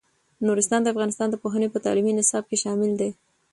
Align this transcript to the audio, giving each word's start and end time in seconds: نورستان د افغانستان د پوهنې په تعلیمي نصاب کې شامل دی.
نورستان 0.45 0.81
د 0.83 0.87
افغانستان 0.93 1.27
د 1.29 1.35
پوهنې 1.43 1.67
په 1.71 1.79
تعلیمي 1.85 2.11
نصاب 2.19 2.43
کې 2.49 2.57
شامل 2.63 2.91
دی. 3.01 3.09